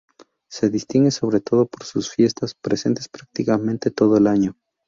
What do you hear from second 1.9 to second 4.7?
fiestas; presentes prácticamente todo el año.